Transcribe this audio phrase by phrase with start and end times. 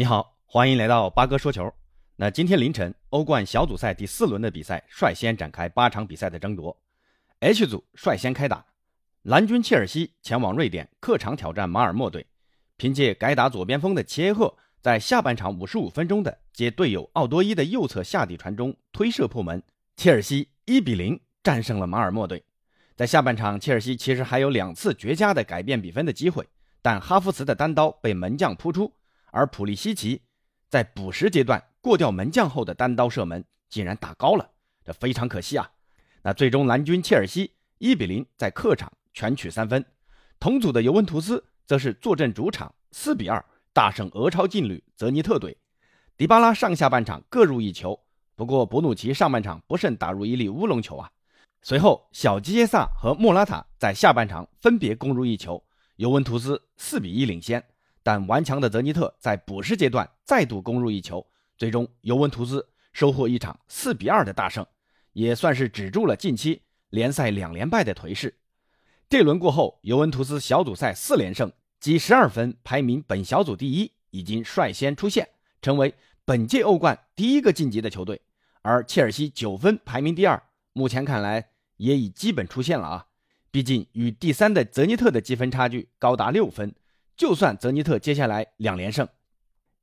[0.00, 1.70] 你好，欢迎来到八哥说球。
[2.16, 6.74] 那今天凌晨，欧冠小组赛第四轮的比赛率先展开八场比赛的争夺。
[7.40, 8.64] H 组率先开打，
[9.24, 12.26] 蓝军切尔西前往瑞典客场挑战马尔默队。
[12.78, 19.62] 凭借改打左边锋的切赫在下半场五十五分钟的接队友奥多伊的右侧下底传中推射破门，
[19.98, 22.42] 切尔西一比零战胜了马尔默队。
[22.96, 26.48] 在下半场，切尔西其实还有两次绝佳的改变比分的机会，
[26.80, 28.90] 但哈弗茨的单刀被门将扑出。
[29.32, 30.22] 而普利西奇
[30.68, 34.50] 在补时阶段过掉门将后的单刀射门竟然打高了，
[34.84, 35.70] 这非常可惜啊！
[36.22, 39.84] 那最终蓝军切尔西一比零在客场全取三分，
[40.38, 45.56] 同组的尤文图斯则是坐镇主场四比二大胜俄超劲旅泽尼特队。
[46.16, 47.98] 迪巴拉上下半场各入一球，
[48.36, 51.10] 不过博努奇上半场不慎打入一粒乌龙球啊！
[51.62, 55.64] 随后小基耶萨和莫拉塔在下半场分别攻入一球，
[55.96, 57.64] 尤文图斯四比一领先。
[58.02, 64.66] 但顽强的泽尼特在补时阶段再度攻入一球，最终尤文图斯收获一场四比二的大胜，
[65.12, 68.38] 也算是止住了近期联赛两连败的颓势。
[69.08, 75.28] 这轮过后，尤文图斯小组赛四连胜，积十二分，排名本小组第一，已经率先出线，
[75.60, 75.94] 成为
[76.24, 78.22] 本届欧冠第一个晋级的球队。
[78.62, 83.06] 而切尔西九分，排名第二，目前看来也已基本出线了啊！
[83.50, 86.74] 毕竟与第三的泽尼特的积分差距高达六分。
[87.20, 89.06] 就算泽尼特接下来两连胜，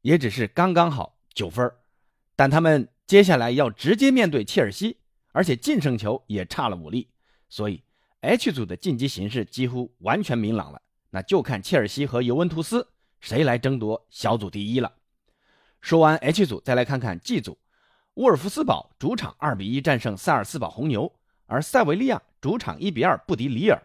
[0.02, 1.72] 也只是刚刚好九分
[2.36, 4.98] 但他们接下来要直接面对切尔西，
[5.34, 7.12] 而且净胜球也差了五粒，
[7.48, 7.84] 所以
[8.22, 10.82] H 组的晋级形势几乎完全明朗了。
[11.12, 12.88] 那就看切尔西和尤文图斯
[13.20, 14.92] 谁来争夺小组第一了。
[15.80, 17.60] 说完 H 组，再来看看 G 组，
[18.16, 21.14] 沃尔夫斯堡主场二比一战胜萨尔斯堡红牛，
[21.46, 23.80] 而塞维利亚主场一比二不敌里尔。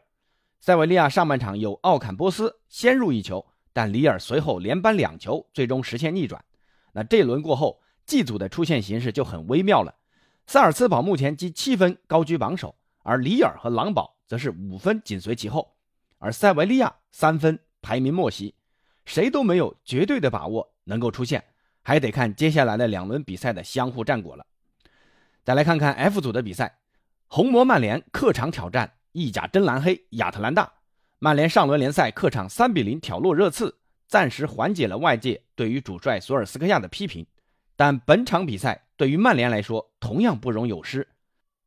[0.64, 6.44] 塞维利亚上半场有奥坎波斯先入一球，但里尔随后连扳两球，最终实现逆转。
[6.92, 9.96] 那这轮过后，G 组的出线形势就很微妙了。
[10.46, 15.74] 萨尔茨堡目前积七分，高居榜首，而里尔和狼堡则是五分紧随其后，
[16.18, 18.54] 而塞维利亚三分排名末席，
[19.04, 21.42] 谁都没有绝对的把握能够出线，
[21.82, 24.46] 还得看接下来的两轮比赛的相互战果了。
[25.42, 26.78] 再来看看 F 组的比赛，
[27.26, 28.92] 红魔曼联客场挑战。
[29.12, 30.72] 意甲真蓝黑亚特兰大，
[31.18, 33.76] 曼联上轮联赛客场三比零挑落热刺，
[34.08, 37.26] 暂时缓解了外界对于主帅索尔斯克亚的批评。
[37.76, 41.06] 但本场比赛对于曼联来说同样不容有失，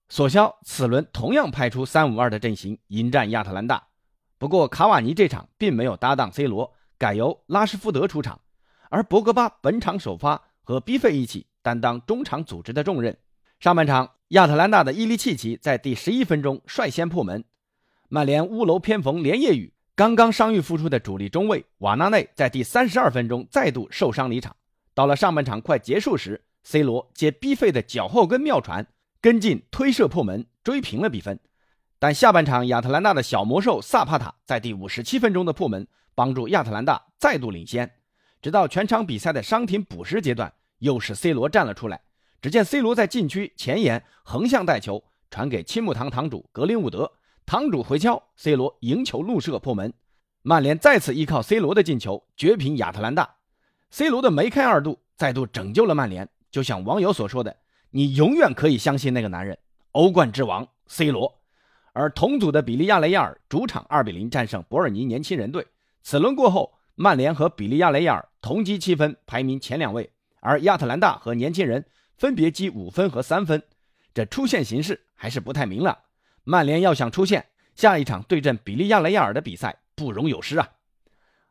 [0.09, 3.87] 索肖此轮同样派出三五二的阵型迎战亚特兰大。
[4.37, 8.41] 不过卡瓦尼这场并没有搭档 C 罗，改由拉什福德出场，
[8.89, 13.15] 而博格巴本场首发和 B 费一起担当中场组织的重任。
[13.59, 14.14] 上半场。
[14.35, 17.45] 亚特兰大的伊利契奇在第十一分钟率先破门，
[18.09, 24.53] 曼联屋楼偏逢连夜雨，刚刚伤愈复出的主力中卫瓦纳内在第三十二分钟再度受伤离场。
[24.93, 28.85] 到了上半场快结束时，C 罗接 B 费的脚后跟妙传，
[29.21, 31.39] 跟进推射破门，追平了比分。
[31.97, 37.89] 但下半场亚特兰大的小魔兽萨帕塔在第五十七分钟的破门，帮助亚特兰大再度领先。
[38.41, 42.01] 直到全场比赛的伤停补时阶段，又是 C 罗站了出来。
[42.41, 47.11] 只见 C 罗在禁区前沿横向带球，传给青木堂堂主格林伍德，
[47.45, 49.93] 堂主回敲，C 罗迎球怒射破门。
[50.43, 53.35] 曼联再次依靠 C 罗的进球绝平亚特兰大。
[53.89, 56.29] C 罗的梅开二度再度拯救了曼联。
[56.51, 57.55] 就像网友所说的
[57.91, 59.57] ：“你永远可以相信那个男人，
[59.91, 61.41] 欧冠之王 C 罗。”
[61.93, 65.65] 而同组的比利亚雷亚尔主场二比零战胜伯尔尼年轻人队。
[66.03, 71.83] 此轮过后，曼联和比利亚雷亚尔同积七分，排名前两位，而亚特兰大和年轻人。
[72.17, 73.61] 分别积五分和三分，
[74.13, 75.97] 这出线形势还是不太明朗。
[76.43, 80.69] 曼联要想出线，下一场对阵比利亚雷亚尔的比赛不容有失啊！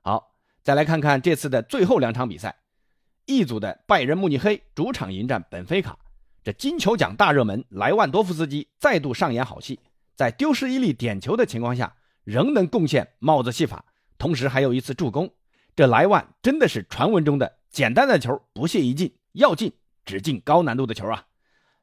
[0.03, 2.57] 好，再来看看这次的最后两场比赛。
[3.27, 5.99] 一组的拜仁慕尼黑主场迎战本菲卡，
[6.43, 9.81] 这金球奖大热门莱万多夫斯基再度上演好戏，
[10.15, 13.85] 在丢失一粒点球的情况下，仍能贡献帽子戏法，
[14.19, 15.31] 同时还有一次助攻。
[15.75, 19.73] 这莱万真的是传闻中的简单的球不屑一进，要进。
[20.05, 21.27] 只进高难度的球啊！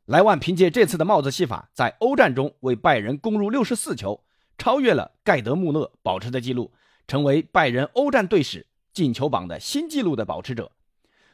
[0.05, 4.23] 莱万凭借这次的帽子戏法，在欧战中为拜仁攻入六十四球，
[4.57, 6.71] 超越了盖德穆勒保持的记录，
[7.07, 10.71] 成为拜仁欧战队史进球榜的新纪录的保持者。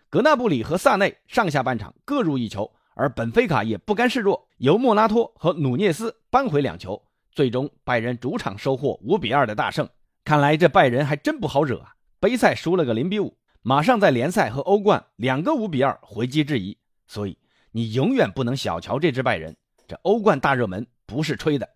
[0.10, 7.02] 格纳布里和萨内上下半场各入一球，而本菲卡也不甘示弱，由莫拉托和努涅斯扳回两球，
[7.32, 9.90] 最终拜仁主场收获五比二的大胜。
[10.24, 11.96] 看来这拜仁还真不好惹啊！
[12.20, 13.38] 杯赛输了个零比五。
[13.68, 17.38] 马上在联赛和欧冠两个五比二回击质疑，所以
[17.74, 19.54] 你永远不能小瞧这支拜仁。
[19.86, 21.68] 这欧冠大热门不是吹的。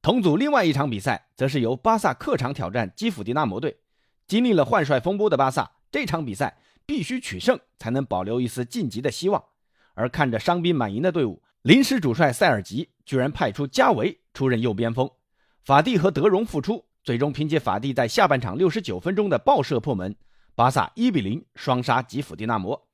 [0.00, 3.76] 同组另外一场比赛，则是由巴萨客场挑战基辅迪纳摩队。
[4.28, 9.42] 经历了换帅风波的巴萨，这场比赛必须取胜才能保留一丝晋级的希望。
[9.94, 15.10] 而看着伤兵满营的队伍，临时主帅塞尔吉居然派出加维出任右边锋，
[15.64, 20.14] 法蒂和德容复出，最终凭借法蒂在下半场六十九分钟的爆射破门，
[20.54, 22.88] 巴萨一比零双杀吉普迪纳摩。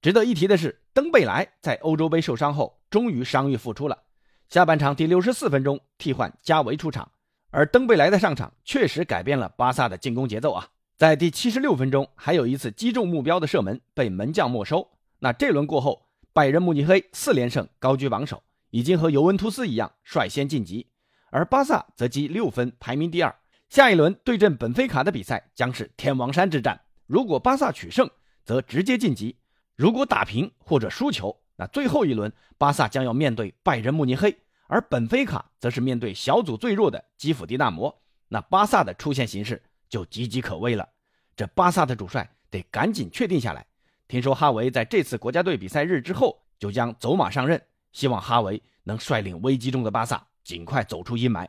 [0.00, 4.02] 值得一提的是，登贝莱在欧洲杯受伤后终于伤愈复出了，
[4.48, 7.10] 下半场第六十四分钟替换加维出场，
[7.50, 10.68] 而登贝莱的上场确实改变了巴萨的进攻节奏啊！
[10.96, 14.88] 在第七十六分钟，还有一次击中目标的射门被门将没收。
[15.18, 16.04] 那这轮过后。
[16.34, 20.88] 拜仁慕尼黑四连胜，高居榜首，已经和尤文图斯一样率先晋级，
[21.30, 23.32] 而巴萨则积六分，排名第二。
[23.74, 26.80] 下一轮对阵本菲卡的比赛将是天王山之战。
[27.08, 28.08] 如果巴萨取胜，
[28.44, 29.34] 则直接晋级；
[29.74, 34.38] 如果打平或者输球，那最后一轮巴萨将要面对拜仁慕尼黑，
[34.68, 38.00] 而本菲卡则是面对小组最弱的基辅迪纳摩。
[38.28, 40.88] 那巴萨的出线形势就岌岌可危了。
[41.34, 43.66] 这巴萨的主帅得赶紧确定下来。
[44.06, 47.60] 听说哈维在这次国家队比赛日之后就将走马上任，
[47.90, 51.48] 希望哈维能率领危机中的巴萨尽快走出阴霾。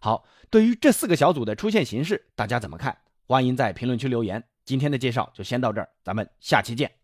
[0.00, 2.96] 好，对于这四个小组的出现形式，大家怎么看？
[3.26, 4.44] 欢迎在评论区留言。
[4.64, 6.95] 今天的介绍就先到这儿，咱们下期见。